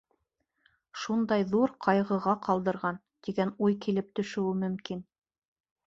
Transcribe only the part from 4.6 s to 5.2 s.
мөмкин.